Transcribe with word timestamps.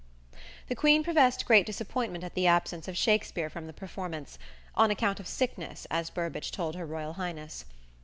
The 0.67 0.73
Queen 0.75 1.03
professed 1.03 1.45
great 1.45 1.63
disappointment 1.63 2.23
at 2.23 2.33
the 2.33 2.47
absence 2.47 2.87
of 2.87 2.97
Shakspere 2.97 3.51
from 3.51 3.67
the 3.67 3.71
performance 3.71 4.39
"on 4.73 4.89
account 4.89 5.19
of 5.19 5.27
sickness," 5.27 5.85
as 5.91 6.09
Burbage 6.09 6.49
told 6.51 6.73
her 6.73 6.87
Royal 6.87 7.13
Highness. 7.13 7.65